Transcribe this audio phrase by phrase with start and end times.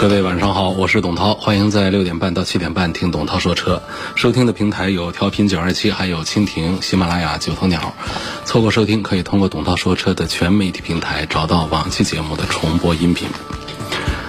[0.00, 3.82] 各位晚上好，我是董涛，欢迎在六点半到七点半听董涛说车。
[4.14, 7.92] 收听的平台有调频九二七，还有蜻蜓、喜马拉雅、九头鸟。
[8.46, 13.28] 错过收听，可以通过董涛说车的全媒体平台找到往期节目的重播音频。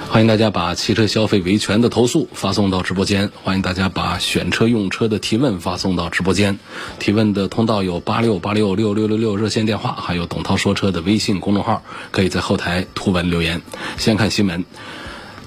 [0.10, 6.60] 欢迎大家把汽车消费维权的投诉发送到直播间，欢迎大家把选车用车的提问发送到直播间。
[7.00, 13.62] 提问的通道有八六八六六六六六热线电话，还有董涛说车的微信公众号，可以在后台图文留言。
[13.98, 14.66] 先看新闻。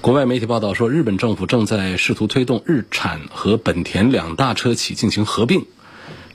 [0.05, 5.65] 国外媒体报道说，日本政府正在试图推动日产和本田两大车企进行合并。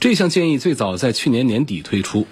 [0.01, 2.27] 这项建议最早在去年年底推出。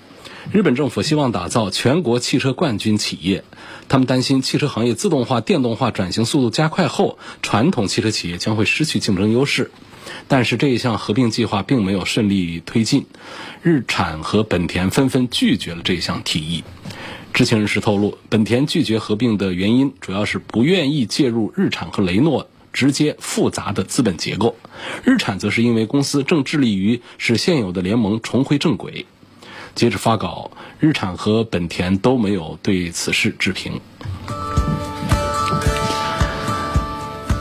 [0.51, 3.45] 日本政府希望打造全国汽车冠军企业，
[3.89, 9.71] 他们担心汽车行业自动化、电动化转型速度加快后，传统汽车企业将会失去竞争优势。
[10.27, 13.07] 但是这一项合并计划并没有顺利推进，
[13.63, 16.65] 日产和本田纷纷拒绝了这项提议。
[17.33, 24.57] 知情人士透露，本田拒绝合并的原因主要是不愿意介入日产和雷诺直接复杂的资本结构。
[25.05, 29.07] 日产则是因为公司正致力于使现有的联盟重回正轨。
[29.77, 33.81] 截至发稿，日产和本田都没有对此事置评。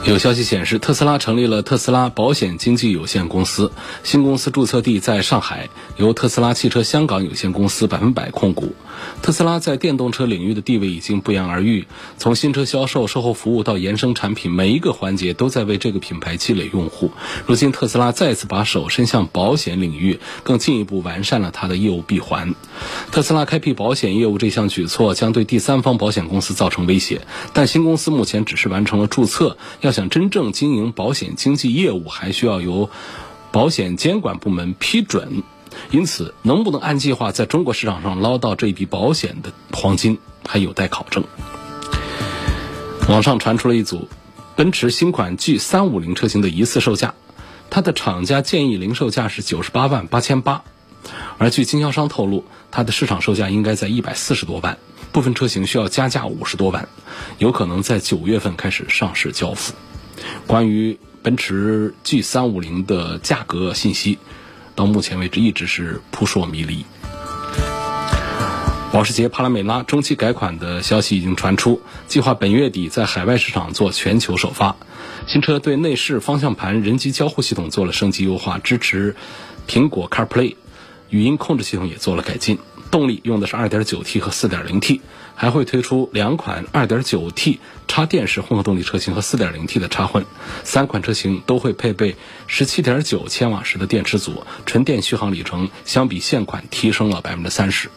[0.08, 3.70] 有消息显示，特斯拉成立了特斯拉保险经纪有限公司，
[4.02, 8.72] 新公司注册地在上海，由特斯拉汽车香港有限公司百分百控股。
[9.20, 11.86] 特斯拉在电动车领域的地位已经不言而喻，
[12.16, 17.12] 从新车销售、售后服务到延伸产品，每一个环节都在为这个品牌积累用户。
[17.46, 22.54] 如今，特斯拉再次把手伸向保险领域，更进一步完善了它的业务闭环。
[23.12, 27.20] 特斯拉开辟保险业务这项举措将对第三方保险公司造成威胁，
[27.52, 32.88] 但新公司目前只是完成了注册，要想真正经营保险经纪业务，还需要由
[33.50, 35.42] 保险监管部门批准。
[35.90, 41.24] 因此，能不能按计划在中国市场上捞到这一笔保险的黄金，还有待考证。
[43.08, 44.08] 网上传出了一组
[44.54, 47.14] 奔驰新款 G 三五零车型的疑似售价，
[47.68, 50.62] 它的厂家建议零售价是九十八万八千八，
[51.38, 54.78] 而据经销商透露，它的市场售价应该在一百四十多万，
[55.10, 56.88] 部分车型需要加价五十多万，
[57.38, 59.74] 有可能在九月份开始上市交付。
[60.46, 64.18] 关于奔驰 G 三五零的价格信息。
[64.74, 66.84] 到目前为止一直是扑朔迷离。
[68.92, 74.76] 保时捷帕拉梅拉中期改款的消息已经传出，计划本月底在海外市场做全球首发。
[75.26, 79.14] 新车对内饰、方向盘、人机交互系统做了升级优化，支持
[79.66, 80.54] 苹果 CarPlay，
[81.10, 82.58] 语音控制系统也做了改进。
[82.90, 85.00] 动力用的是 2.9T 和 4.0T。
[85.40, 90.26] 还会推出两款 2.9T 插电式混合动力车型和 4.0T 的插混，
[90.64, 92.16] 三款车型都会配备
[92.48, 97.88] 17.9千瓦时的电池组，纯电续航里程相比现款提升了百分之三十。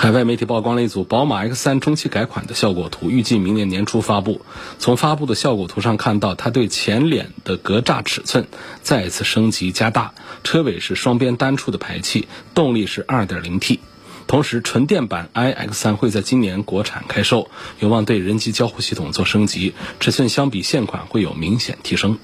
[0.00, 4.40] 海外媒体曝光了一组宝马 X3 中期改款的效果图，预计明年年初发布。
[4.78, 8.46] 从发布的效果图上看到，它对前脸的格栅尺寸
[8.80, 13.80] 再次升级加大，车尾是双边单出的排气，动力是 2.0T。
[14.26, 22.18] 同时，纯电版 iX3 会在今年国产开售，有望对人机交互系统做升级，尺寸相比现款会有明显提升。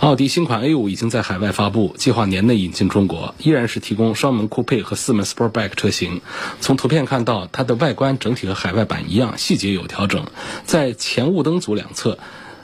[0.00, 6.20] 奥迪新款 A5 已经在海外发布，计划年内引进中国，依然是提供双门酷配和四门 Sportback 车型。
[6.60, 10.26] 从图片看到，它的外观整体和海外版一样，细节有调整，
[10.64, 12.18] 在前雾灯组两侧。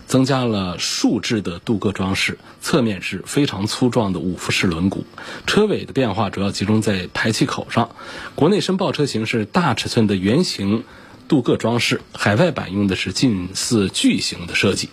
[0.06, 5.04] 增加了竖置的镀铬装饰，侧面是非常粗壮的五辐式轮毂。
[5.46, 7.90] 车尾的变化主要集中在排气口上。
[8.34, 10.82] 国内申报车型是大尺寸的圆形
[11.30, 14.88] 镀铬装饰，海外版用的是近似巨型的设计。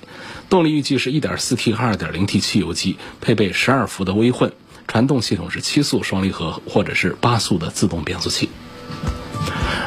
[0.51, 4.53] 动力预计是一点四 T 和二点零 T 汽油机，配备十二伏的微混，
[4.87, 8.51] 传动系统是七速双离合或者是八速的自动变速器。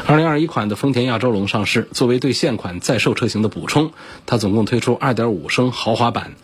[0.09, 3.93] 二零二一款的丰田亚洲龙上市，作为对现款在售车型的补充，
[4.27, 6.35] 它总共推出二点五升豪华版、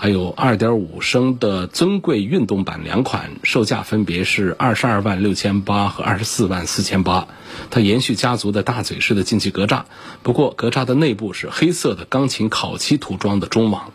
[0.00, 7.28] 还有2.5升的尊贵运动版两款，售价分别是22万六千八和24万四千八。
[7.68, 9.82] 它延续家族的大嘴式的进气格栅，
[10.22, 13.92] 不过格栅的内部是黑色的钢琴烤漆涂装的中网。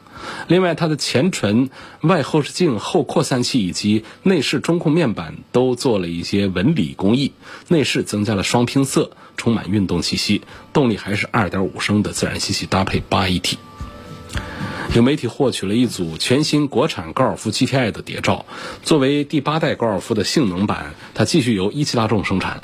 [0.47, 1.71] 另外，它的前唇、
[2.01, 7.33] 外后视镜、后扩散器以及内饰中控面板都做了一些纹理工艺。
[7.67, 10.43] 内饰增加了双拼色，充满运动气息。
[10.71, 13.55] 动力还是2.5升的自然吸气，搭配 8AT。
[14.93, 18.45] 有媒体获取了一组全新国产高尔夫 GTI 的谍照。
[18.81, 22.61] 作为第八代高尔夫的性能版，它继续由一汽大众生产。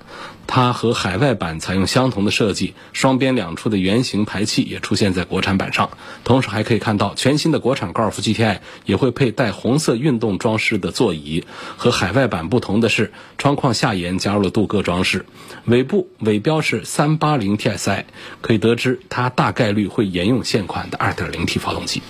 [0.53, 5.92] 它和海外版采用相同的设计，双边两出的圆形排气也出现在国产版上。
[6.25, 11.45] 同时还可以看到，全新的国产高尔夫 GTI 也会佩戴红色运动装饰的座椅。
[11.77, 15.25] 和海外版不同的是，窗框下沿加入了镀铬装饰，
[15.63, 18.03] 尾部尾标是 380TSI，
[18.42, 22.01] 可以得知它大概率会沿用现款的 2.0T 发动机。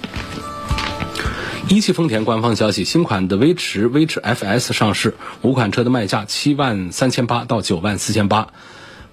[1.69, 8.49] 一汽丰田官方消息，新款的威驰、威驰 FS 上市，五款车的卖价七万三千八到九万四千八。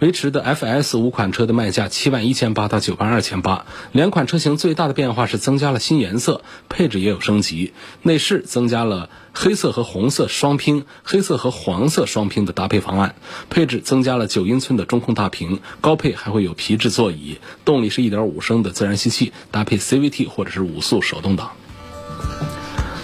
[0.00, 3.66] 威驰的 FS 五款车的卖价七万一千八到九万二千八。
[3.92, 7.72] 两款车型最大的变化是增加了新颜色，配置也有升级。
[8.02, 13.14] 内饰增加了黑色和红色双拼、黑色和黄色双拼的搭配方案。
[13.50, 17.38] 配置增加了九英寸的中控大屏，高配还会有皮质座椅。
[17.64, 21.52] 动力是一点五升的自然吸气，搭配 CVT 或者是五速手动挡。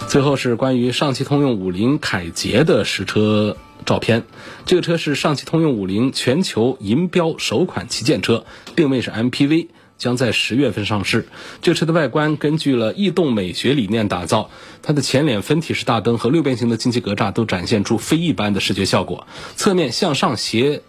[0.08, 4.24] 最后是关于上汽通用五菱凯捷的实车照片。
[4.64, 8.44] 这个车是上汽通用五菱全球银标首款旗舰车，
[8.76, 9.68] 定位是 MPV，
[9.98, 11.26] 将在十月份上市。
[11.62, 14.50] 这车的外观根据了逸动美学理念打造，
[14.82, 19.26] 它的前脸分体式大灯和六边形的进气格栅都展现出非一般的视觉效果。
[19.56, 20.82] 侧面向上斜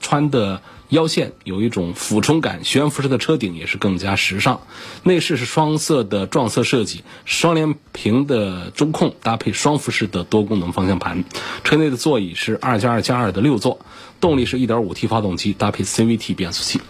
[0.00, 0.60] 穿的。
[0.90, 4.62] 腰线有一种俯冲感，悬浮式的车顶也是更加时尚。
[5.04, 11.22] 内饰是双色的撞色设计，双联屏的中控搭配双辐式的多功能方向盘。
[11.62, 13.78] 车内的座椅是二加二加二的六座，
[14.20, 16.80] 动力是一点五 T 发动机搭配 CVT 变速器。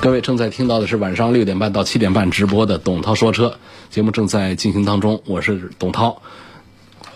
[0.00, 3.58] 各位正在听到的是晚上六点半到七点半直播的董涛说车
[3.90, 6.22] 节目正在进行当中，我是董涛。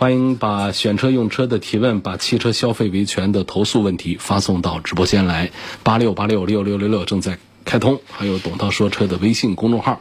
[0.03, 5.53] 欢迎把选车用车的提问，把汽车消费维权的投诉问题发送到直播间来，
[5.85, 10.01] 八六八六六六六六正在开通，还有董涛说车的微信公众号，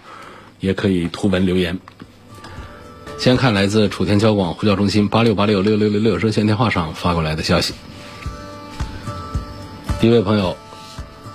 [0.60, 1.78] 也可以图文留言。
[3.20, 7.76] 先看来自楚天交广呼叫中心八六八六六六六六热线电话上发过来的消息。
[10.00, 10.58] 第一位朋友，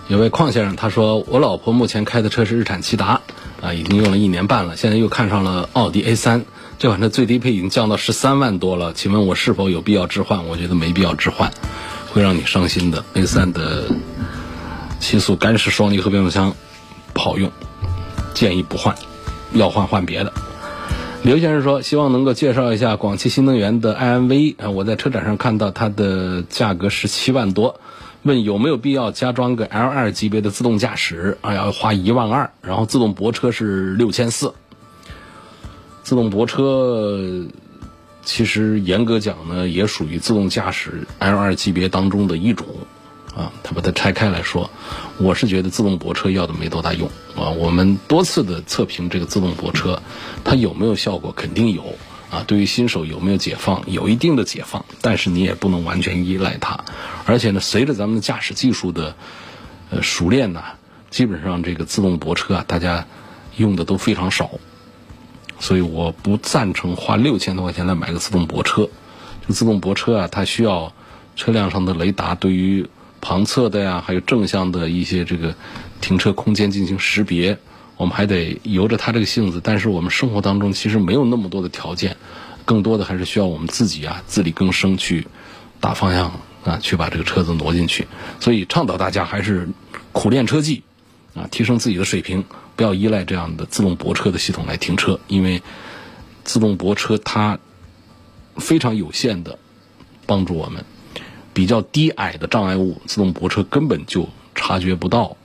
[0.09, 3.21] 有位邝先生，他说我老婆目前开的车是日产骐达，
[3.63, 6.45] 啊，已经用了一年半了，现在又看上了奥迪 A 三。
[6.79, 10.47] 这款车最低配已经降到十三万多了，请问我是否有必要置换？
[10.47, 11.51] 我觉得没必要置换，
[12.13, 13.03] 会让你伤心的。
[13.15, 13.85] A 三的
[15.01, 16.55] 七速干式双离合变速箱
[17.15, 17.51] 不好用，
[18.35, 18.95] 建议不换，
[19.53, 20.33] 要换换别的。
[21.23, 27.81] 刘先生说，希望能够介绍一下广汽新能源的 iMV 啊，我在车展上看到它的价格十七万多，
[28.23, 31.55] 问有没有必要加装个 L2 级别的自动驾驶啊？
[31.55, 34.53] 要花一万二，然后自动泊车是六千四。
[36.07, 37.19] 自动泊车
[38.23, 42.65] 其实严格讲呢，也属于自动驾驶 L2 级别当中的一种
[43.35, 43.51] 啊。
[43.65, 44.71] 它把它拆开来说，
[45.19, 47.51] 我是觉得自动泊车要的没多大用啊。
[47.51, 50.01] 我们多次的测评这个自动泊车，
[50.45, 51.33] 它有没有效果？
[51.33, 51.83] 肯定有
[52.31, 52.45] 啊。
[52.47, 53.83] 对于新手有没有解放？
[53.89, 56.85] 有一定的解放，但是你也不能完全依赖它。
[57.25, 59.17] 而且呢，随着咱们驾驶技术的
[59.91, 60.63] 呃熟练呢，
[61.11, 63.09] 基本上这个自动泊车啊，大家
[63.57, 64.53] 用的都非常少。
[65.59, 68.89] 所以我不赞成花六千多块钱来买个自动泊车。
[69.43, 70.93] 这个自动泊车啊，它需要
[71.35, 72.87] 车辆上的雷达对于
[73.21, 75.55] 旁侧的呀，还有正向的一些这个
[76.01, 77.59] 停车空间进行识别。
[77.97, 82.17] 我们还得由着它这个性子，但是我们生活当中其实没有那么多的条件，
[82.67, 85.27] 更多的还是需要我们自己啊自力更生去
[85.81, 86.31] 打方向
[86.65, 88.07] 啊，去把这个车子挪进去。
[88.39, 89.69] 所以倡导大家还是
[90.13, 90.83] 苦练车技
[91.37, 92.45] 啊，提升自己的水平。
[92.75, 95.63] 不要依赖这样的自动泊车的系统来停车，因为
[96.45, 97.59] 自动泊车它
[98.57, 99.59] 非常有限的
[100.27, 100.85] 帮助我们。
[101.55, 105.39] 比较低矮的障碍物，自动泊车根本就察觉不到。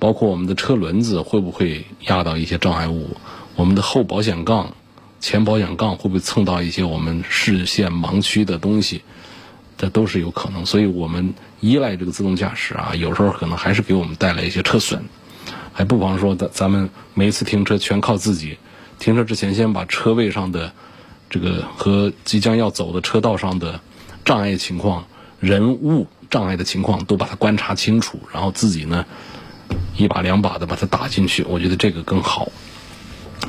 [0.00, 3.16] 包括我们的车轮子会不会压到一些障碍物，
[3.54, 4.74] 我们的后保险杠、
[5.20, 9.02] 前保险杠会不会蹭到一些我们视线盲区的东西，
[9.78, 10.66] 这都是有可能。
[10.66, 15.02] 所以我们依赖这个自动驾驶啊，有时候可能还是给我们带来一些车损。
[15.72, 18.58] 还不妨说，咱咱们每一次停车全靠自己。
[18.98, 20.72] 停车之前，先把车位上的
[21.30, 23.80] 这个和即将要走的车道上的
[24.24, 25.06] 障碍情况、
[25.38, 29.06] 人物障碍的情况都把它观察清楚，然后自己呢
[29.96, 31.44] 一把两把的把它打进去。
[31.44, 32.50] 我觉得这个更好。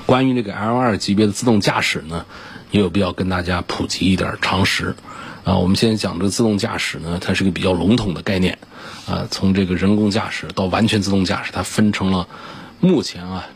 [0.05, 2.27] 关于这个 L 二级别的自动驾驶呢，
[2.69, 4.95] 也有必要跟大家普及一点常识。
[5.49, 8.59] 啊，我们现在讲这个自动驾驶呢，它是个比较笼统的概念。
[9.07, 12.27] 啊，从这个人工驾驶到完全自动驾驶，它分成了
[12.79, 13.47] 目前啊，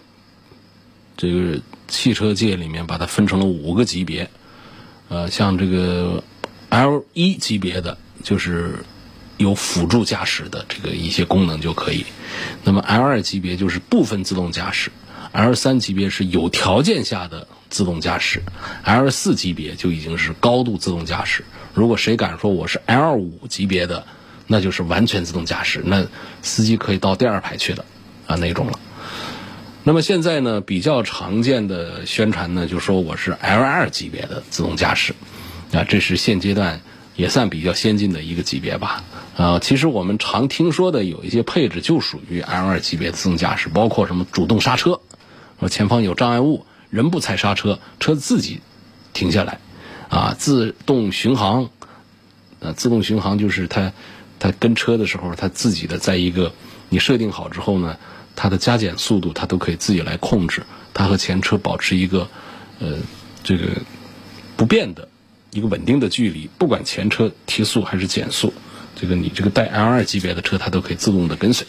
[1.15, 4.31] 这个汽车界里面把它分成了五个级别。
[5.09, 6.23] 呃，像这个
[6.69, 8.83] L 一级别的，就是
[9.37, 12.07] 有辅助驾驶的这个一些功能就可以。
[12.63, 14.91] 那么 L 二级别就是部分自动驾驶
[15.31, 18.41] ，L 三级别是有条件下的自动驾驶
[18.81, 21.45] ，L 四级别就已经是高度自动驾驶。
[21.73, 24.05] 如果谁敢说我是 L 五级别的，
[24.45, 26.05] 那就是完全自动驾驶，那
[26.43, 27.83] 司机可以到第二排去的
[28.27, 28.79] 啊那种了。
[29.83, 35.13] 那么现在呢，比较常见的宣传呢，就说我是 L 二级别的自动驾驶
[35.73, 36.81] 啊，这是现阶段
[37.15, 39.03] 也算比较先进的一个级别吧。
[39.35, 45.01] 啊，其实我们常听说的有一些配置就属于 L 二级别的自动驾驶，包括什么主动刹车，
[45.59, 48.61] 说前方有障碍物，人不踩刹车，车自己
[49.11, 49.59] 停下来。
[50.13, 51.71] 啊，自动巡航，
[52.59, 53.91] 呃，自动巡航就是它，
[54.37, 56.53] 它跟车的时候，它自己的在一个
[56.89, 57.97] 你设定好之后呢，
[58.35, 60.61] 它的加减速度它都可以自己来控制，
[60.93, 62.27] 它和前车保持一个
[62.77, 62.97] 呃
[63.43, 63.69] 这个
[64.55, 65.07] 不变的
[65.49, 68.53] 一个稳定的距离，不管前车提速还是减速，
[68.95, 71.65] 这个你这个带 L 二级别的车它都可以自动的跟随，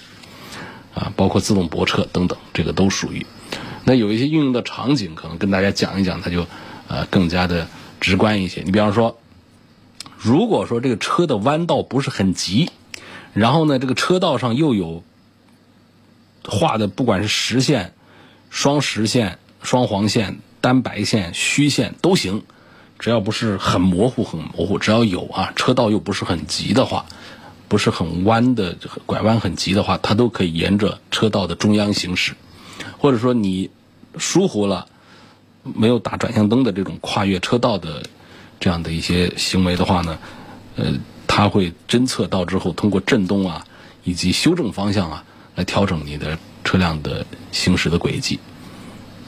[0.92, 3.24] 啊，包括自动泊车等等，这个都属于。
[3.84, 6.46] 那有一些应用的场景，可能跟大家讲一讲，它就
[6.88, 7.66] 呃更加的。
[8.04, 9.18] 直观一些，你比方说，
[10.18, 12.70] 如果说这个车的弯道不是很急，
[13.32, 15.02] 然后呢，这个车道上又有
[16.46, 17.94] 画的，不管是实线、
[18.50, 22.42] 双实线、双黄线、单白线、虚线都行，
[22.99, 27.06] 只要不是很模糊、很模糊，只要有啊，车道又不是很急的话，
[27.68, 32.34] 不是很弯的拐弯很急的话，它都可以沿着车道的中央行驶，
[32.99, 33.70] 或者说你
[34.18, 34.88] 疏忽了。
[35.64, 38.02] 没有打转向灯的这种跨越车道的
[38.61, 40.18] 这样的一些行为的话呢，
[40.76, 40.92] 呃，
[41.26, 43.66] 它会侦测到之后，通过震动啊
[44.04, 48.38] 以及修正方向啊，来调整你的车辆的行驶的轨迹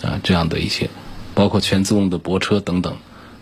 [0.02, 0.90] 啊，这样的一些，
[1.34, 2.96] 包括全自动的泊车等等，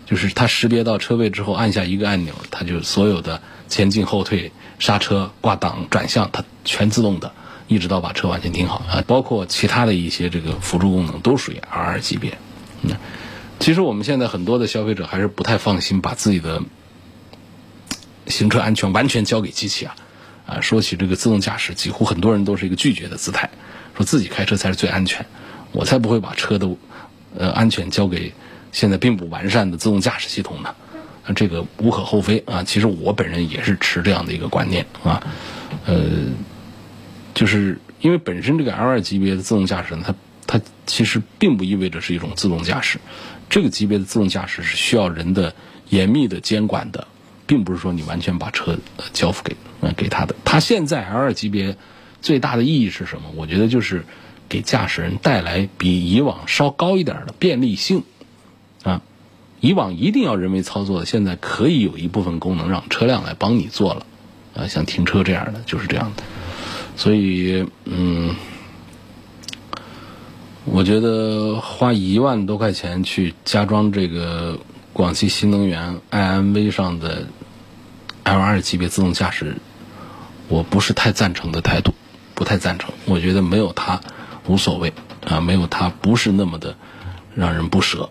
[0.05, 7.31] 就是它识别到车位之后，按下一个按钮，它就所有的前进后退、刹车、挂档、转向，它全自动的，
[7.67, 12.37] 一直到把车完全停好啊，包括其他的一些这个辅助功能都属于 R 级别。
[13.59, 16.61] 其实我们现在很多的消费者还是不太放心把自己的
[18.27, 19.95] 行车安全完全交给机器啊！
[20.45, 23.49] 啊，说起这个自动驾驶，几乎很多人都是一个拒绝的姿态，
[23.95, 25.25] 说自己开车才是最安全，
[25.71, 26.69] 我才不会把车的
[27.35, 28.33] 呃安全交给
[28.71, 30.75] 现在并不完善的自动驾驶系统呢。
[31.25, 32.63] 啊，这个无可厚非啊。
[32.63, 35.25] 其实我本人也是持这样的一个观念啊，
[35.85, 36.03] 呃，
[37.33, 40.13] 就是因为本身这个 L 二级别的自动驾驶呢，它
[40.47, 42.99] 它其实并不意味着是一种自动驾驶，
[43.49, 45.55] 这个级别的自动驾驶是需要人的
[45.89, 47.07] 严密的监管的，
[47.47, 48.77] 并不是说你完全把车
[49.11, 50.35] 交付给呃给他的。
[50.45, 51.75] 它现在 L 二级别
[52.21, 53.31] 最大的意义是什么？
[53.35, 54.05] 我觉得就是
[54.47, 58.03] 给驾驶人带来比以往稍高一点的便利性
[58.83, 59.01] 啊。
[59.59, 64.05] 以往一定要人为操作的，现在可以有一部分功能让车辆来帮你做了
[64.55, 66.23] 啊，像停车这样的就是这样的。
[66.95, 68.35] 所以嗯。
[70.65, 74.59] 我觉得花一万多块钱去加装这个
[74.93, 77.27] 广汽新能源 iMV 上的
[78.23, 79.57] L2 级别自动驾驶，
[80.47, 81.93] 我不是太赞成的态度，
[82.33, 82.93] 不太赞成。
[83.05, 84.01] 我觉得没有它
[84.47, 84.91] 无所谓
[85.23, 86.75] 啊，没有它不是那么的
[87.35, 88.09] 让人不舍。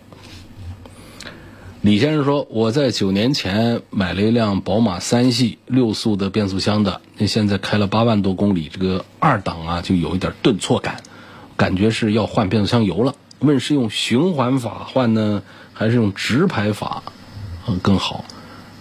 [1.80, 11.02] 李先生说，我在九年前买了一辆宝马三系六速的变速箱的，那现在开了八万多公里，这个二档啊就有一点顿挫感。
[11.56, 15.42] 感觉是要换变速箱油了，问是用循环法换呢，
[15.72, 17.02] 还是用直排法，
[17.68, 18.24] 嗯更好？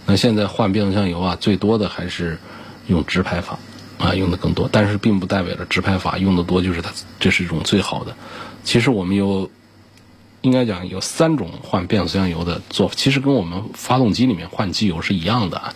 [0.06, 2.38] 那现在换变速箱油啊，最多的还是
[2.86, 3.58] 用直排法，
[3.98, 4.68] 啊用的更多。
[4.70, 6.90] 但是并不代表着直排法用的多就是它
[7.20, 8.16] 这是一种最好的。
[8.64, 9.50] 其实我们有，
[10.42, 15.74] 应该讲有三种换变速箱油的做法，其实跟我们发动机里面换机油是一样的。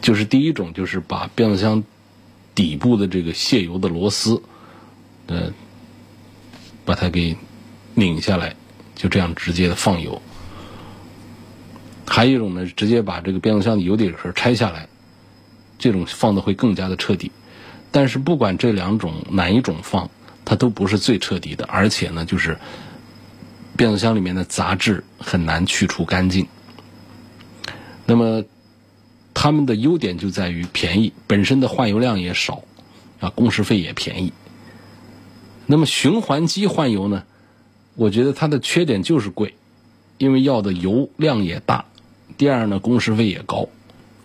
[0.00, 1.82] 就是第一种就是把变速箱
[2.54, 4.40] 底部的这个泄油的螺丝，
[5.26, 5.52] 呃。
[6.84, 7.36] 把它给
[7.94, 8.54] 拧下来，
[8.94, 10.20] 就这样直接的放油。
[12.06, 14.86] 还有一种呢，直接把这个变速箱的油底壳拆下来，
[15.78, 17.32] 这种放的会更加的彻底。
[17.90, 20.10] 但是不管这两种哪一种放，
[20.44, 22.58] 它都不是最彻底的，而且呢，就是
[23.76, 26.46] 变速箱里面的杂质很难去除干净。
[28.04, 28.44] 那么
[29.32, 32.62] 它们的优点就在于便宜，本身的换油量也少，
[33.20, 34.32] 啊，工时费也便宜。
[35.66, 37.24] 那么循环机换油呢，
[37.94, 39.54] 我觉得它的缺点就是贵，
[40.18, 41.86] 因为要的油量也大。
[42.36, 43.68] 第二呢，工时费也高。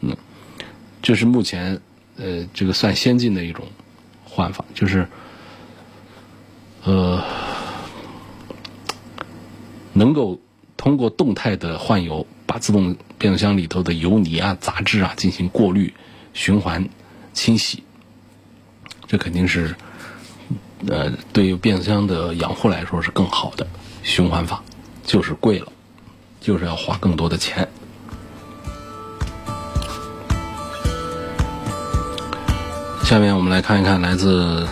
[0.02, 0.18] 嗯，
[1.02, 1.80] 这是目前
[2.18, 3.66] 呃这个算先进的一种
[4.26, 5.08] 换法，就是
[6.84, 7.24] 呃
[9.94, 10.42] 能够
[10.76, 15.94] 通过动态的换油，把自动变速箱里头的油泥啊、杂质啊进行过滤、
[16.34, 16.90] 循环
[17.34, 17.84] 清洗。
[19.08, 19.74] 这肯定是。
[20.88, 23.68] 呃，对于变速箱的养护来说是更好的
[24.02, 24.64] 循环法，
[25.06, 25.68] 就是贵了，
[26.40, 27.68] 就是要花更多的钱。
[33.04, 34.68] 下面我们来看一看来自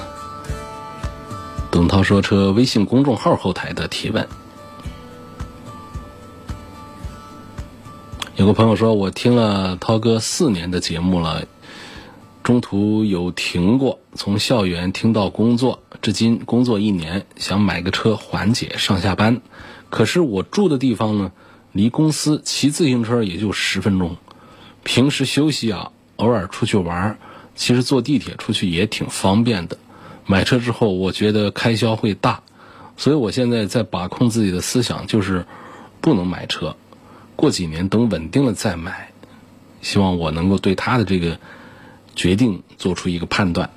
[1.71, 4.27] “董涛说车”微信公众号后台的提问。
[8.35, 11.43] 有个朋友说：“我听了涛哥四年的节目了。”
[12.47, 19.41] 中途有停过，从校园听到工作，至今工作一年，想买个车缓解上下班。
[19.89, 21.33] 可是我住的地方呢，
[21.73, 24.15] 离公司骑自行车也就十分钟。
[24.85, 27.19] 平时休息啊，偶尔出去玩，
[27.53, 29.77] 其实坐地铁出去也挺方便的。
[30.25, 32.43] 买车之后，我觉得开销会大，
[32.95, 35.45] 所以我现在在把控自己的思想，就是
[35.99, 36.77] 不能买车。
[37.35, 39.11] 过几年等稳定了再买。
[39.81, 41.37] 希望我能够对他的这个。
[42.17, 43.69] 决定做出一个判断。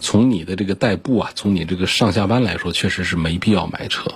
[0.00, 4.14] 从你的这个代步啊，从你这个上下班来说，确实是没必要买车。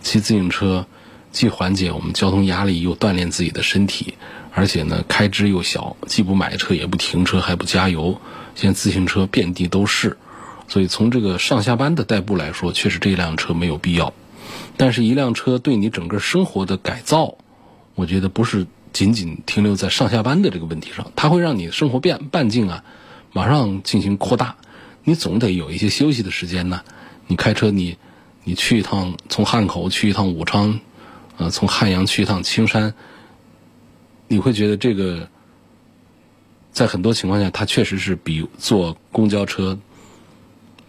[0.00, 0.86] 骑自行车
[1.32, 4.14] 既缓解我们交通压力，又锻炼自己的身体，
[4.54, 8.18] 而且呢开支又小，既不买车也不停车还不加油。
[8.54, 10.16] 现在自行车遍地都是，
[10.66, 14.14] 所以从这个上下班的代步来说，确实这辆车没有必要。
[14.78, 17.36] 但是，一辆车对你整个生活的改造，
[17.94, 18.66] 我觉得不是。
[18.92, 22.84] 仅仅停留在上下班的这个问题上，它会让你生活变半径啊，
[23.32, 24.56] 马上进行扩大。
[25.04, 26.82] 你总得有一些休息的时间呢。
[27.26, 27.98] 你开车，你
[28.44, 30.80] 你去一趟从汉口去一趟武昌，
[31.36, 32.94] 呃，从汉阳去一趟青山，
[34.26, 35.28] 你会觉得这个
[36.72, 39.78] 在很多情况下，它确实是比坐公交车、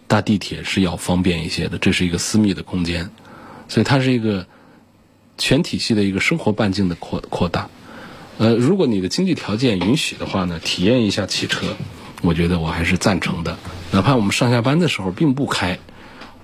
[0.06, 1.76] 搭地铁是要方便一些的。
[1.76, 3.10] 这是一个私密的空间，
[3.68, 4.46] 所以它是一个
[5.36, 7.68] 全体系的一个生活半径的扩扩大。
[8.40, 11.76] 呃，如果你的经济条件允许的话呢，体验一下汽车，
[12.22, 13.58] 我觉得我还是赞成的。
[13.92, 15.78] 哪怕我们上下班的时候并不开，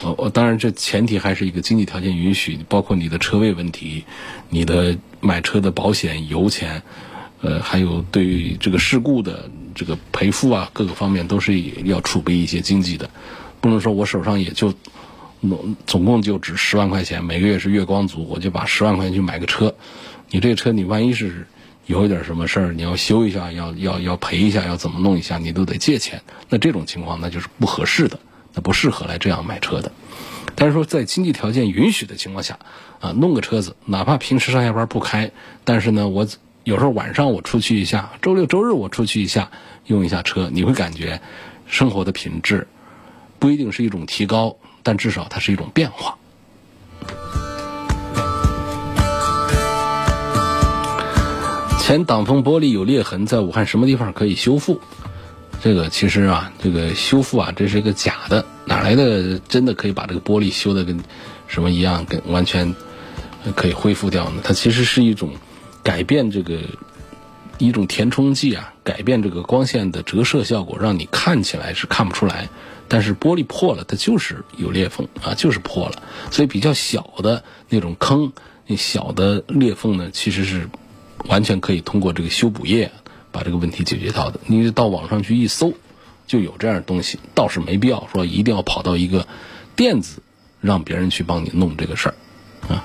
[0.03, 4.04] 呃我当然这前提还是一个经济条件允许，包括你的车位问题，
[4.50, 6.82] 你的买车的保险、油钱，
[7.41, 13.09] 呃，还有对于这个事故的这个赔付啊，各个方面都是要储备一些经济的，
[13.63, 14.75] 不能说我手上也就
[15.87, 19.75] 总共就值十万块钱，每个月是月光族，我就把十万块钱去买个车，
[20.28, 21.47] 你这个车你万一是。
[21.87, 26.21] 有一点什么事儿，你要修一下，要要要赔一下，要怎么弄一下，你都得借钱。
[26.49, 28.19] 那这种情况，那就是不合适的，
[28.55, 29.93] 那不适合来这样买车的。
[30.57, 32.59] 但是说，在经济条件允许的情况下，
[32.99, 35.31] 啊，弄个车子，哪怕平时上下班不开，
[35.65, 36.27] 但是呢，我
[36.65, 39.53] 有时候晚上我出去一下，周六周日我出去一下，
[39.87, 41.21] 用一下车，你会感觉
[41.67, 42.67] 生活的品质
[43.39, 46.19] 不一定是一种提高，但至少它是一种变化。
[51.87, 54.81] 前挡风玻璃有裂痕，在武汉什么地方可以修复？
[55.63, 60.99] 这个其实啊，这个修复啊，这是一个假的，哪来的真的可以把这个玻璃修的跟
[61.47, 62.75] 什么一样，跟完全
[63.55, 64.41] 可以恢复掉呢？
[64.43, 65.31] 它其实是一种
[65.85, 66.59] 改变这个
[67.59, 72.49] 一种填充剂啊，改变这个光线的折射效果，让你看起来是看不出来。
[72.89, 76.03] 但是玻璃破了，它就是有裂缝啊，就是破了。
[76.33, 78.33] 所以比较小的那种坑，
[78.67, 80.69] 那小的裂缝呢，其实是。
[81.28, 82.91] 完全可以通过这个修补液
[83.32, 84.41] 把这个问题解决掉的。
[84.47, 85.75] 你到网上去一搜，
[86.26, 89.26] 就有这样的东西，倒是没必要说一定要跑到一个
[89.75, 90.23] 店子
[90.60, 92.15] 让别人去帮你弄这个事儿
[92.69, 92.84] 啊。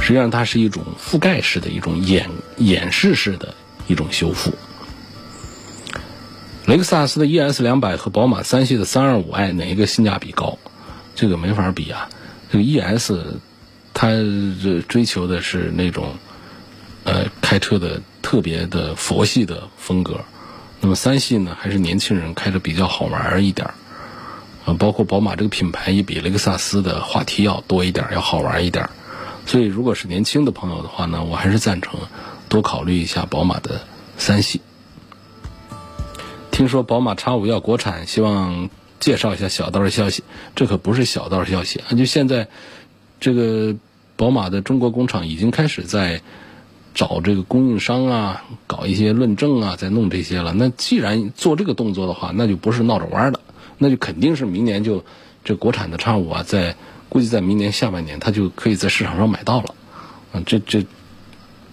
[0.00, 3.54] 实际上，它是一种覆盖式的一种掩掩饰式的
[3.86, 4.52] 一种修复。
[6.66, 10.58] 雷克萨斯的 ES 两百和宝马三系的三二五 i 哪一个性价比高？
[11.14, 12.08] 这个没法比啊，
[12.50, 13.12] 这个 ES。
[14.00, 14.10] 他
[14.62, 16.14] 这追求的是那种，
[17.02, 20.20] 呃，开车的特别的佛系的风格。
[20.80, 23.66] 那么三系呢，还是年轻人开着比较好玩一点。
[24.64, 28.88] 啊，包括宝马这个品牌也比雷克萨斯的话题要多一点，要好玩一点。
[29.46, 31.98] 所以，如果是年轻的朋友的话呢，我还是赞成
[32.48, 33.80] 多考虑一下宝马的
[34.16, 34.60] 三系。
[36.52, 40.22] 听说宝马 X 五要国产，希望介绍一下小道消息。
[40.54, 41.98] 这可不是小道消息啊！
[41.98, 42.46] 就现在
[43.18, 43.74] 这个。
[44.18, 46.20] 宝马的中国工厂已经开始在
[46.92, 50.52] 找这个供应商啊，搞一些论证啊，在弄这些了。
[50.52, 53.38] 那既然做这个动作的话，那就不是闹着玩的，
[53.78, 55.04] 那就肯定是明年就
[55.44, 56.74] 这国产的叉五啊，在
[57.08, 59.74] 估计在明年下半年，它就可以在市场上买到了。
[60.32, 60.84] 啊，这这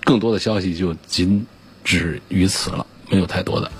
[0.03, 1.47] 更多的消息就仅
[1.83, 3.71] 止于此了，没有太多的。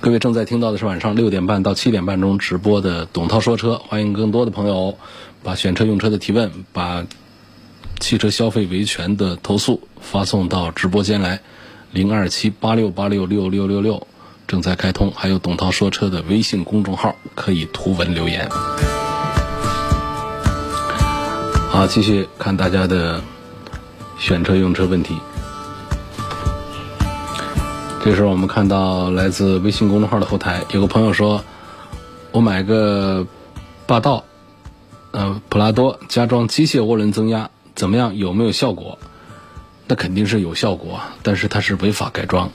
[0.00, 4.96] 各位正在听到的是晚上六点半到七点半钟直播的董涛说车，欢迎更多的朋友
[5.42, 7.04] 把选车用车的提问，把
[8.00, 11.40] 汽车消费维权的投诉发送到直播间来，
[11.92, 14.06] 零二七八六八六六六六六
[14.46, 18.48] 正在开通，还有董涛说车的微信公众号可以图文留言。
[21.70, 23.22] 好，继续看大家的
[24.18, 25.16] 选车用车问题。
[28.04, 31.42] 这时候我们看到来自微信公众号的后台，有个朋友说
[32.32, 33.26] ：“我买个
[33.86, 34.24] 霸道，
[35.12, 38.16] 呃，普拉多加装机械涡轮增压，怎么样？
[38.16, 38.98] 有没有效果？”
[39.86, 42.50] 那肯定是有效果，但是它是违法改装，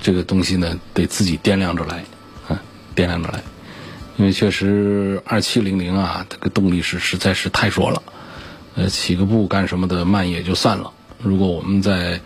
[0.00, 2.04] 这个东西呢得自己掂量着来，
[2.48, 2.60] 啊，
[2.96, 3.42] 掂量着来，
[4.16, 8.02] 因为确实二七零零啊，这个动力是实在是太弱了，
[8.74, 12.20] 呃，起个步干什么的慢也就算了，如果我们在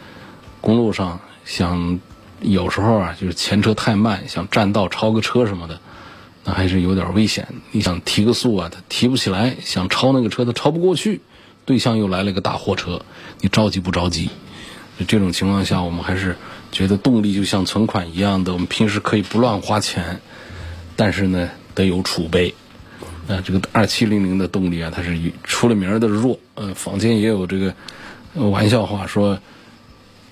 [0.60, 2.00] 公路上想。
[2.42, 5.80] 有时候啊，就是前车太慢，想占道超个车什么的，
[6.46, 7.48] 那还是有点危险。
[7.72, 11.20] 你想提个速啊，它提不起来；想超那个车，它超不过去。
[11.66, 13.02] 对向又来了一个大货车，
[13.42, 14.30] 你着急不着急？
[15.06, 16.36] 这种情况下，我们还是
[16.72, 20.20] 觉得动力就像存款一样的，我们平时可以不乱花钱，
[20.96, 22.54] 但是呢，得有储备。
[23.28, 26.38] 啊，这个二七零零的动力啊，它是出了名的弱。
[26.54, 27.74] 呃，坊间也有这个
[28.34, 29.38] 玩笑话说。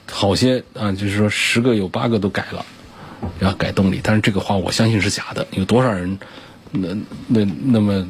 [0.07, 2.67] 好些啊，就是说十个有八个都改了，
[3.41, 4.01] 要改动力。
[4.03, 5.47] 但是这个话我相信是假的。
[5.53, 6.19] 有多少人
[6.71, 6.89] 那
[7.29, 8.07] 那那么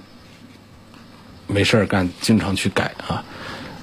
[1.46, 3.24] 没事干，经常去改啊？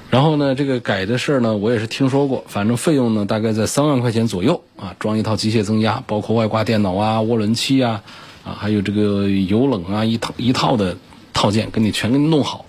[0.09, 2.43] 然后呢，这个改的事儿呢，我也是听说过。
[2.47, 8.01] 反正费用呢，大概在三万块钱左右啊，装一套机械增压，包括外挂电脑啊、涡轮器啊
[8.43, 10.97] 啊，还有这个油冷啊，一套一套的
[11.33, 12.65] 套件，给你全给你弄好。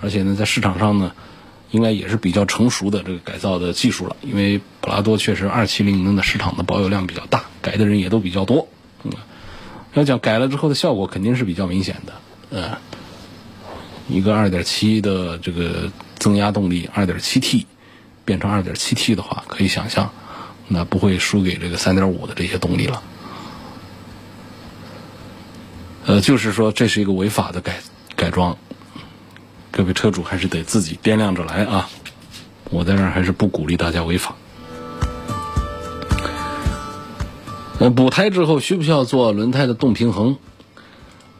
[0.00, 1.12] 而且呢，在市场上呢。
[1.70, 8.68] 应该也是比较成熟的这个改造的技术了，因为普拉多确实二七零零的市场的保有量比较大，改的人也都比较多。
[9.04, 9.12] 嗯，
[9.94, 12.12] 要讲改了之后的效果肯定是比较明显的。
[12.50, 12.76] 嗯，
[14.06, 17.66] 一个二点七的这个增压动力，二点七 T
[18.26, 20.12] 变成二点七 T 的话，可以想象，
[20.68, 23.02] 那不会输给这个三点五的这些动力了。
[26.04, 27.80] 呃，就是说这是一个违法的改
[28.14, 28.58] 改装。
[29.70, 31.88] 各位车主还是得自己掂量着来啊！
[32.70, 34.36] 我在这儿还是不鼓励大家违法。
[37.80, 40.36] 呃，补胎之后需不需要做轮胎的动平衡？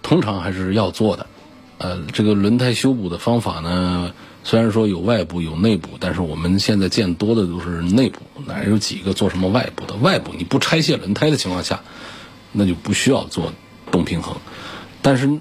[0.03, 1.27] 通常还是要做的。
[1.79, 9.95] 呃，这个轮胎修补的方法呢，虽然说有外部有内部，但是我们现在见多的都是内部，哪有几个做什么外部的？
[9.95, 11.83] 外部你不拆卸轮胎的情况下，
[12.53, 13.53] 那就不需要做
[13.91, 14.37] 动平衡。
[15.03, 15.39] 但是。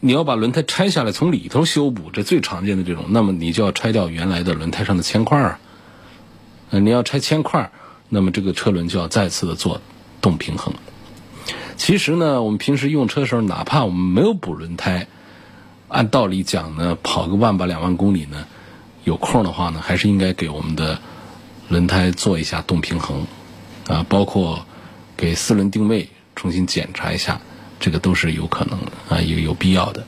[0.00, 5.58] 你要把轮胎拆下来，从里头修补，这最常见的这种，那么你就要拆掉原来的轮胎上的铅块儿。
[6.70, 7.72] 呃，你要拆铅块儿，
[8.08, 9.80] 那么这个车轮就要再次的做
[10.28, 10.74] 动平衡。
[11.78, 15.06] 其实呢，我们平时用车的时候，哪怕我们没有补轮胎，
[15.88, 18.46] 按道理讲呢，跑个万把两万公里呢，
[19.04, 20.98] 有空的话呢，还是应该给我们的
[21.68, 23.26] 轮胎做一下动平衡，
[23.86, 24.66] 啊，包括
[25.16, 27.40] 给四轮定位重新检查一下。
[27.80, 30.04] 这个都是有可能的啊，有有必要的，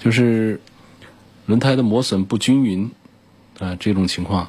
[0.00, 0.60] 就是
[1.46, 2.90] 轮胎的磨损不均匀
[3.60, 4.48] 啊，这种情况，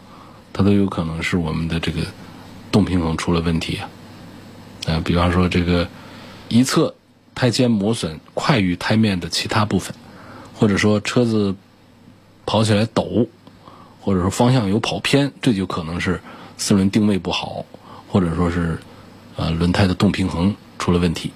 [0.51, 2.01] 它都有可能是我们的这个
[2.71, 3.79] 动平衡出了问题。
[4.87, 5.87] 啊，比方说这个
[6.47, 6.95] 一侧
[7.33, 9.95] 胎肩磨损快于胎面的其他部分，
[10.53, 11.55] 或者说车子
[12.45, 13.27] 跑起来抖，
[14.01, 16.21] 或者说方向有跑偏，这就可能是
[16.57, 17.65] 四轮定位不好，
[18.07, 18.77] 或者说是
[19.35, 21.31] 呃轮胎的动平衡出了问题。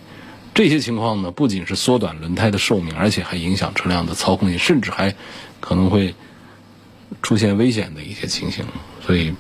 [0.53, 5.15] 这些情况呢，不仅是缩短轮胎的寿命，而且还影响车辆的操控性，甚至还
[5.59, 6.15] 可能会
[7.21, 8.65] 出现危险的一些情形。
[9.05, 9.33] 所以，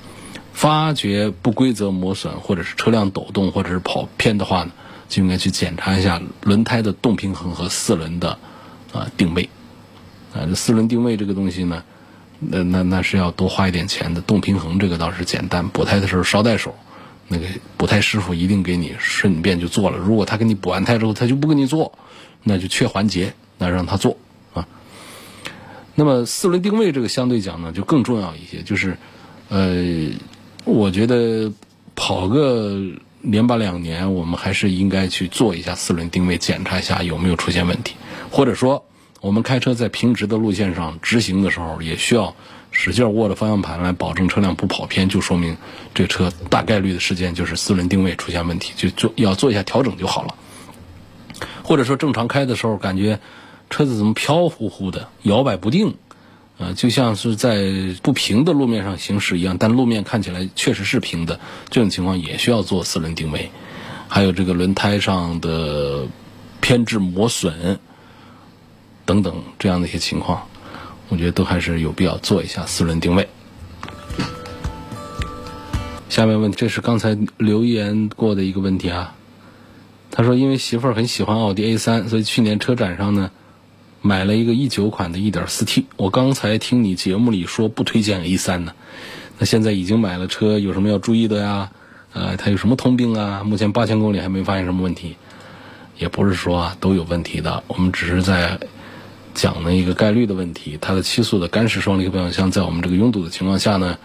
[0.59, 4.71] 发觉不规则磨损，或者是车辆抖动，或者是跑偏的话呢，
[5.07, 8.37] 就应该去检查一下轮胎的动平衡和四轮的
[8.91, 9.47] 啊定位。
[10.33, 11.81] 啊，这四轮定位这个东西呢，
[12.39, 14.19] 那那那是要多花一点钱的。
[14.19, 16.75] 动平衡这个倒是简单，补胎的时候捎带手。
[17.29, 17.45] 那个
[17.77, 19.97] 补胎师傅一定给你顺便就做了。
[19.97, 21.97] 如果他给你补完胎之后，他就不给你做，
[22.43, 24.17] 那就缺环节，那让他做
[24.53, 24.67] 啊。
[25.95, 28.61] 那么四轮定位这个相对讲呢，就更重要一些。
[28.61, 28.97] 就是，
[29.47, 30.09] 呃，
[30.69, 31.51] 我觉得
[31.95, 32.79] 跑个
[33.21, 37.95] 年把两年，我们还是应该去做一下四轮定位，检查一下有没有出现问题，
[38.31, 38.85] 或者说
[39.21, 42.35] 我们开车在平直的路线上直行的时候，也需要。
[42.71, 45.57] 使劲握着方向盘来保证车辆不跑偏，就说明
[45.95, 50.35] 这车大概率的事件就是四轮定位出现问题，就做要做一下调整就好了。
[51.63, 53.19] 或者说正常开的时候感觉
[53.71, 55.95] 车子怎么飘忽忽的、摇摆不定，
[56.59, 57.63] 呃，就像是在
[58.03, 59.57] 不平的路面上行驶一样。
[59.57, 63.49] 但路面看起来确实是平的，这种情况也需要做四轮定位。
[64.07, 66.05] 还有这个轮胎上的
[66.61, 67.79] 偏置磨损
[69.05, 70.47] 等等这样的一些情况，
[71.07, 73.29] 我觉得都还是有必要做一下四轮定位。
[76.09, 79.15] 下面问题，这是刚才留言过的一个问题啊。
[80.11, 83.29] 他说，因为媳妇儿很喜欢奥迪 A 三，所以去年车展上呢，
[84.01, 85.85] 买了一个一九款的 1.4T。
[85.97, 88.73] 我刚才听你节目里说不推荐 A 三呢，
[89.37, 91.71] 那现在已经买了车，有什么要注意的呀？
[92.13, 93.43] 呃，它有什么通病啊？
[93.43, 95.15] 目前八千公里还没发现什么问题，
[95.97, 98.59] 也不是说都有问题的，我们只是在
[99.35, 100.77] 讲了一个概率的问题。
[100.81, 103.97] 它的七速的干式双离合变速箱，在我们这个拥堵的情况下呢？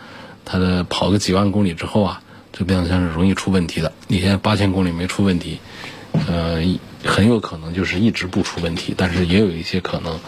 [0.45, 2.21] 它的跑个几万公里之后啊，
[2.53, 3.91] 这变速箱是容易出问题的。
[4.07, 5.59] 你现在八千公里没出问题，
[6.27, 6.63] 呃，
[7.05, 10.19] 很有可能就是一直不出问题，但是也有一些可能，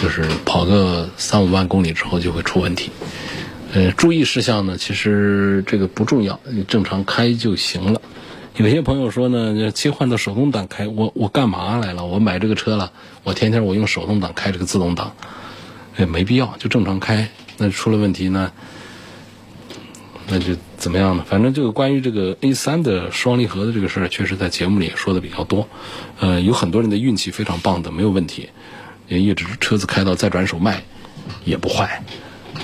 [0.00, 2.90] 就是跑个三五万公里之后就会出问题。
[3.72, 8.00] 呃，注意事项呢，其实这个不重要，你正常开就行了。
[8.56, 12.04] 有些朋友说呢，切换到手动挡开，我我干嘛来了？
[12.04, 15.14] 我买这个车了，我天天我用手动挡开这个自动挡，
[15.96, 17.28] 也没必要，就正常开。
[17.58, 18.52] 那出了问题呢？
[20.28, 21.22] 那就怎么样呢？
[21.28, 25.68] 反正这个关于这个 A 三的双离合的这个事儿，确实在节目里也说的比较多。
[26.18, 28.48] 呃，有很多人的运气非常棒的，没有问题，
[29.06, 30.82] 也一直车子开到再转手卖
[31.44, 32.02] 也不坏，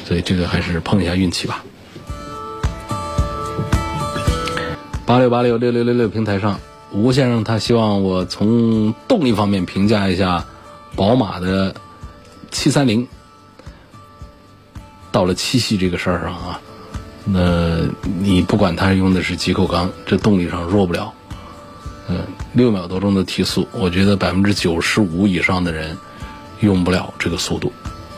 [0.07, 1.63] 所以这个还是碰一下运气吧。
[5.05, 6.59] 八六八六六六六六平台上，
[6.93, 10.43] 吴先生他希望我从动力方面评价一下
[10.97, 11.75] 宝马的
[12.51, 13.07] 七三零。
[15.13, 16.61] 到了七系这个事儿上啊。
[17.29, 17.81] 那
[18.21, 21.13] 你不管它用的是几口缸，这动力上弱不了。
[22.09, 25.99] 嗯，六秒多钟的提速，我觉得百分之九十五以上的人
[26.61, 27.73] 用不了这个速度。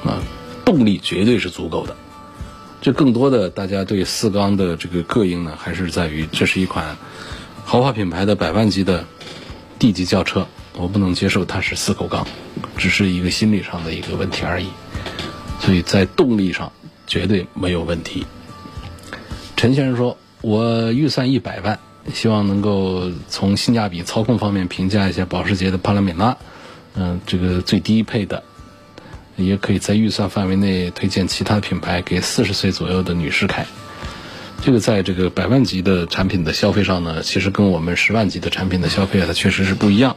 [0.04, 0.20] 啊，
[0.64, 1.96] 动力绝对是足够的。
[2.82, 6.96] 这更多的大家对四缸的这个膈应呢，还是在于这是一款
[7.64, 9.06] 豪华品牌的百万级的
[9.78, 12.26] D 级轿车，我不能接受它是四口缸，
[12.76, 14.68] 只是一个心理上的一个问题而已。
[15.60, 16.70] 所以在动力上
[17.06, 18.26] 绝对没有问题。
[19.58, 21.80] 陈先生说：“我预算一百万，
[22.14, 26.36] 希望能够从性价比、操控方面评价一下保时捷的帕拉梅拉。
[26.94, 28.44] 嗯，这个最低配的，
[29.34, 33.66] 也可以在预算范围内推荐其他品牌给四十岁左右的女士开。
[34.62, 40.14] 这个在这个百万级的产品的消费上呢，其实跟我们十万级的产品的消费它确实是不一样。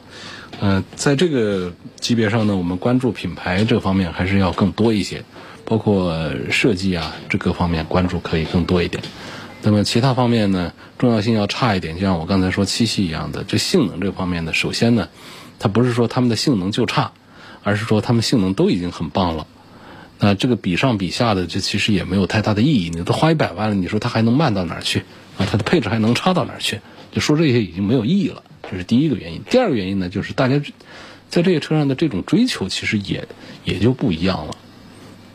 [0.60, 5.23] 嗯，在这个级别上呢，我们关注品牌这方面还是要更多一些，
[5.65, 9.04] 包括设计啊这各方面关注可以更多一点。”
[9.63, 15.08] 那么其他方面呢，重要性要差一点，就像我刚才说七系一样的，这性能这方面呢，首先呢，
[15.60, 17.12] 它不是说他们的性能就差，
[17.62, 19.45] 而是说他们性能都已经很棒了。
[20.17, 22.89] 那这个比上比下的，这其实也没有太大的意义。
[22.89, 25.00] 你都花一百万了，你说它还能慢到哪儿去？
[25.38, 26.80] 啊，它的配置还能差到哪儿去？
[27.12, 29.43] 就说这些已经没有意义了，这是第一个原因。
[29.47, 30.60] 第二个原因呢，就是大家
[31.30, 33.28] 在这些车上的这种追求，其实也
[33.63, 34.56] 也就不一样了。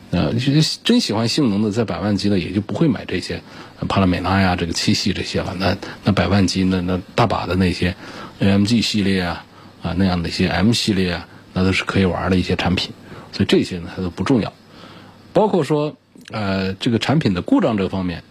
[0.09, 3.41] 呃，就是真喜欢性能的，在百万级的也就不会买这些，
[3.89, 5.53] 帕拉梅拉呀，这个七系这些了。
[5.59, 7.93] 那那百万级那那大把的那些
[8.39, 9.45] ，AMG 系列啊
[9.81, 12.91] 啊那样的一些 M 系列啊，那都是可以玩的一些产品。
[13.33, 14.53] 所以这些呢，它都不重要。
[15.33, 15.97] 包括说
[16.31, 18.23] 呃这个产品的故障这方面，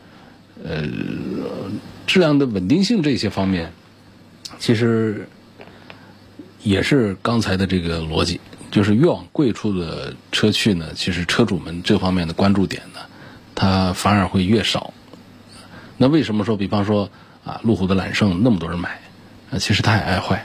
[0.64, 0.82] 呃
[2.06, 3.72] 质量的稳定性这些方面，
[4.58, 5.28] 其实
[6.62, 8.40] 也是刚才的这个逻辑。
[8.70, 13.00] 就是越往贵处的车去呢，其实车主们这方面的关注点呢，
[13.54, 14.92] 它反而会越少。
[15.96, 17.08] 那为什么说，比方说
[17.44, 19.00] 啊，路虎的揽胜那么多人买，
[19.50, 20.44] 啊，其实它也爱坏，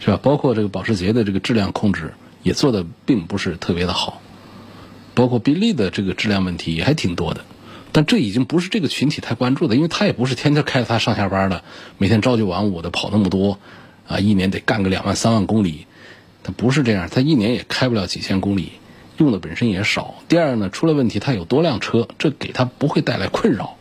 [0.00, 0.18] 是吧？
[0.22, 4.22] 包括这个保时捷的这个质量控制也做的并不是特别的好，
[5.14, 7.44] 包括宾利的这个质量问题也还挺多的。
[7.90, 11.64] 但这已经不是这个群体太关注的，因为他也不是天天开着它上下班的，
[11.98, 13.58] 每天朝九晚五的跑那么多，
[14.06, 15.86] 啊，一年得干个两万三万公里。
[16.42, 18.72] 它不是这样，它一年也开不了几千公里，
[19.18, 20.14] 用的本身也少。
[20.28, 23.76] 第二呢，出了问题，它有多辆车，这给它不会带来困扰。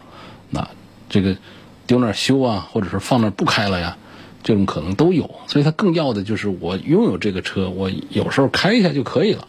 [0.49, 0.69] 那
[1.09, 1.37] 这个
[1.85, 3.97] 丢那儿修啊，或者是放那儿不开了呀，
[4.43, 5.35] 这种可能都有。
[5.47, 9.47] 所以它更要的就是我拥有这个车，我有时候开一下就可以了。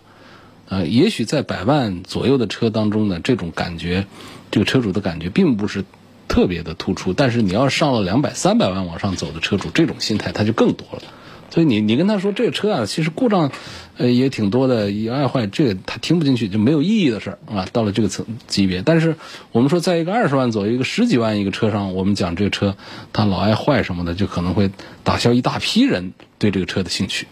[0.69, 4.07] 呃，也许在百万左右的车当中呢，这种感觉，
[4.51, 5.85] 这个车主的感觉并不是
[6.29, 7.15] 特别的突出。
[7.15, 11.03] 但是你要上了两百、三百万往上走的车主，这种心态他就更多了。
[11.51, 13.51] 所以你你跟他说这个车啊，其实故障，
[13.97, 17.67] 呃也挺多的，也爱坏，这个他听不进去，就没有意义的事儿啊。
[17.73, 19.17] 到了这个层级别，但是
[19.53, 22.77] 我们说，在一个二十万左右、一个十几万一个车上，我们讲这个车
[23.13, 24.71] 它老爱坏什么的，就可能会
[25.05, 27.27] 打消一大批人对这个车的兴趣。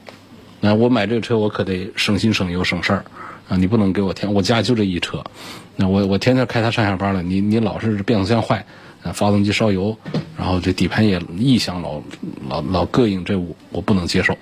[0.61, 3.05] 那我买这个车，我可得省心省油省事儿
[3.49, 3.57] 啊！
[3.59, 5.23] 你不能给我天，我家就这一车，
[5.77, 8.65] 那我我天天开它上下班了，你你老是变速箱坏，
[9.13, 9.97] 发动机烧油，
[10.39, 12.03] 然后这底盘也异响老
[12.49, 14.37] 老老膈应，这我我不能接受。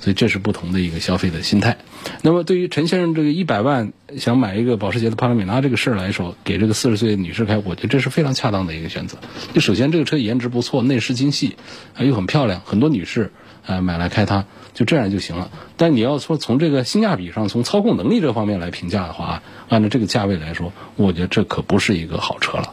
[0.00, 1.76] 所以这是不同的一个消费的心态。
[2.22, 9.18] 那么对于陈先生这个一百万想买一个保时捷的帕拉梅拉这个事儿来说，给这个四十岁的女士开，我觉得这是非常恰当的一个选择。
[9.52, 11.56] 就首先这个车颜值不错，内饰精细，
[11.96, 13.32] 啊又很漂亮，很多女士
[13.66, 15.50] 啊买来开它就这样就行了。
[15.76, 22.72] 但你要说从这个性价比上，从操控能力这方面来评价的话，按照这个价位来说，我觉得这可不是一个好车了。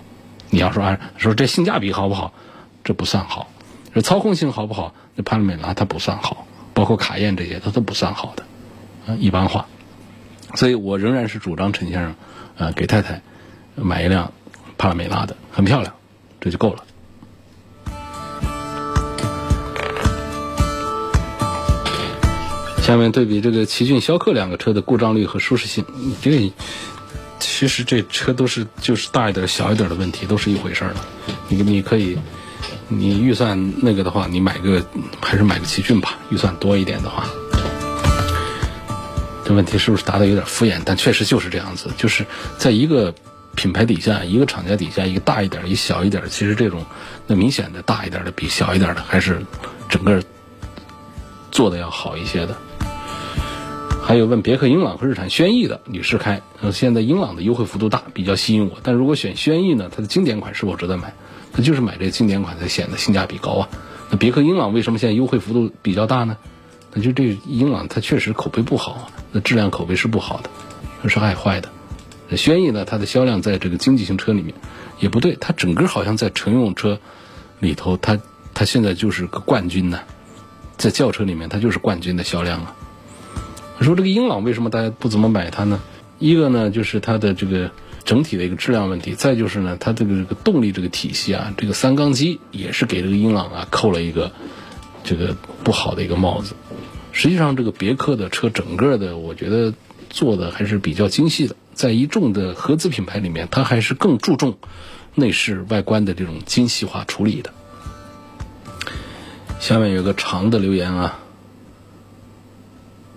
[0.56, 2.32] 你要说按说这性价比好不好，
[2.86, 3.48] 这不算好；
[3.94, 6.48] 这操控性好不好，那帕拉梅拉它不算好。
[6.74, 8.44] 包括卡宴这些，它都不算好的，
[9.06, 9.66] 啊，一般化，
[10.56, 12.16] 所以我仍然是主张陈先生，
[12.58, 13.22] 啊，给太太
[13.76, 14.32] 买一辆
[14.78, 15.94] 帕拉梅拉的，很漂亮，
[16.40, 16.86] 这就够了。
[22.82, 25.84] 下面对比这个奇骏、逍客两个车的故障率和舒适性，
[26.22, 26.54] 这个
[27.40, 31.06] 其实这车都是就是大一点、小一点的问题，都是一回事儿了。
[31.48, 32.18] 你你可以。
[32.88, 34.84] 你预算那个的话，你买个
[35.20, 36.20] 还是买个奇骏吧。
[36.30, 37.26] 预算多一点的话，
[39.44, 40.80] 这问题是不是答的有点敷衍？
[40.86, 42.24] 但确实就是这样子，就是
[42.60, 43.12] 在一个
[43.56, 46.22] 品牌底下，一个厂家底下，一个大一点，一小一点。
[46.30, 46.86] 其实这种
[47.26, 49.44] 那明显的大一点的比小一点的还是
[49.90, 50.22] 整个
[51.52, 52.56] 做的要好一些的。
[54.08, 58.78] 还有问别克英朗和日产轩逸的女士开，现在英朗的优惠幅度大，比较吸引我。
[58.84, 61.16] 但如果选轩逸呢，它的经典款是否值得买？
[61.52, 63.70] 他就是买这个经典款才显得性价比高啊。
[64.12, 66.38] 那别克英朗为什么现在优惠幅度比较大呢？
[66.94, 70.52] 那就这英朗它确实口碑不好，那质量口碑是不好的，
[71.02, 71.70] 它是爱坏的。
[72.30, 74.54] 那轩逸呢，它的销量在这个经济型车里面
[75.00, 77.00] 也不对，它整个好像在乘用车
[77.60, 78.20] 里头，它
[78.54, 80.02] 它现在就是个冠军呢，
[80.78, 82.76] 在轿车里面它就是冠军的销量啊。
[83.82, 85.82] 说这个英朗为什么大家不怎么买它呢？
[86.20, 87.72] 一个呢就是它的这个。
[88.06, 94.32] 整体的一个质量问题，再就是呢，它这个这个动力这个体系啊，这个三缸机也是给这个英朗啊扣了一个
[95.04, 96.54] 这个不好的一个帽子。
[97.14, 99.74] 实际上，这个别克的车整个的，我觉得
[100.12, 104.60] 做的还是比较精细的，在一众的合资品牌里面，它还是更注重
[105.16, 107.54] 内饰外观的这种精细化处理的。
[109.60, 111.18] 下面有个长的留言啊，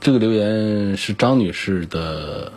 [0.00, 2.52] 这个留言是张女士的。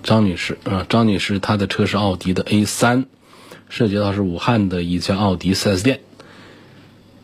[0.00, 3.04] 张女士啊，张女士她的车是奥迪的 A 三，
[3.68, 6.00] 涉及到是武汉的一家奥迪 4S 店。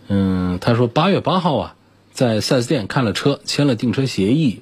[0.08, 1.76] 嗯，她说八月八号啊，
[2.12, 4.60] 在 4S 店看了车，签了订车协议，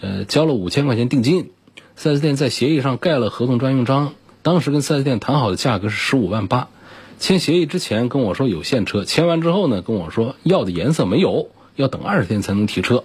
[0.00, 1.50] 呃，交了五千块钱定金。
[1.98, 4.12] 4S 店在协议上盖了合同专用章，
[4.42, 6.68] 当时跟 4S 店谈好的价格是十五万八。
[7.18, 11.48] 签协议之前跟我说有现车，签完之后呢，跟我说要的颜色没有，
[11.80, 13.04] 要等二十天才能提车。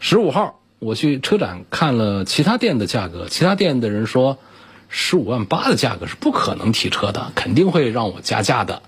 [0.00, 0.60] 十五号。
[0.78, 4.36] 我去车展看了其他店的价格，其他店的人说，
[4.90, 8.82] 十五万八的价格是不可能提车的，肯定会让我加价的。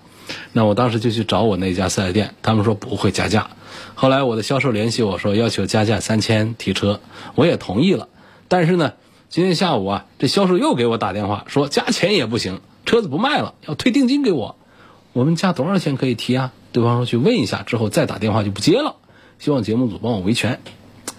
[0.53, 3.49] 那我当时就去找我那家四 S 店，他们说不会加价。
[3.95, 7.01] 后来我的销售联系我说要求加价三千提车，
[7.33, 8.07] 我也同意了。
[8.47, 8.93] 但是呢，
[9.27, 14.57] 今天下午啊，这销售又给我打电话说加钱也不行，车子不卖了，要退定金给我。
[15.11, 16.53] 我们加多少钱可以提啊？
[16.71, 18.97] 对方说去问一下，之后再打电话就不接了。
[19.39, 20.59] 希望节目组帮我维权。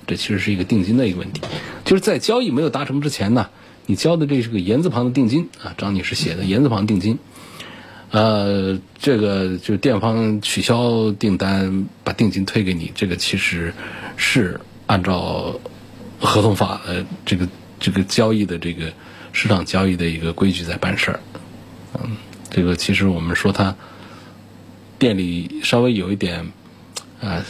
[0.07, 1.41] 这其实是一个定金的一个问题，
[1.85, 3.49] 就是在交易没有达成之前呢，
[3.87, 7.19] 你交的这是个言字旁的定金啊，张女士写的言字旁定金，
[8.11, 13.73] 呃，这个就店方取消订单，把定金退给你，这个其实
[14.17, 15.61] 是按照
[16.19, 18.93] 合同法的这个这个交易的这个
[19.33, 21.21] 市场交易的一个规矩在办事儿，
[21.95, 22.17] 嗯，
[22.51, 23.77] 这个其实我们说他
[24.99, 26.51] 店里稍微有一点
[27.21, 27.45] 啊。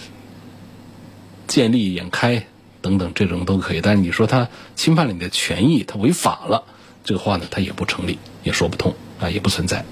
[1.51, 2.47] 见利眼开
[2.81, 3.81] 等等，这种都可以。
[3.81, 6.63] 但是你说他侵犯了你的权益，他违法了，
[7.03, 9.85] 这个话呢，他也不成立，也说不通啊，也不存在。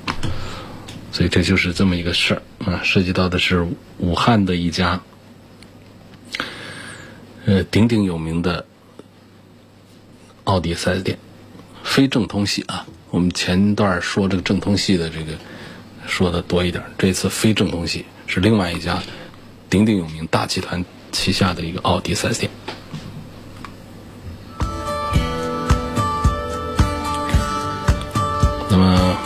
[1.10, 3.66] 所以这就是这么一个事儿啊，涉及到的是
[3.98, 5.00] 武汉的一家
[7.44, 8.64] 呃鼎鼎有名的
[10.44, 11.18] 奥迪四 S 店，
[11.82, 12.86] 非正通系啊。
[13.10, 15.32] 我们前段说这个正通系的这个
[16.06, 19.02] 说的多一点，这次非正通系是另外一家
[19.68, 20.84] 鼎鼎有名大集团。
[21.12, 22.50] 旗下的一个奥迪四 S 店。
[28.70, 29.16] 那么，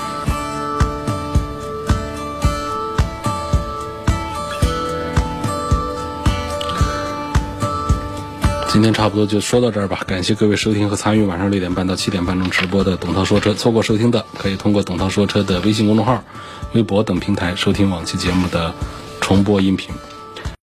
[8.69, 10.01] 今天差不多就说到这儿吧。
[10.07, 13.53] 感谢各位收听和参与晚上六点半到七点半钟直播的董涛说车。
[13.53, 16.25] 错过收听的，可以通过董涛说车的微信公众号、
[16.73, 18.73] 微博等平台收听往期节目的
[19.21, 19.95] 重播音频。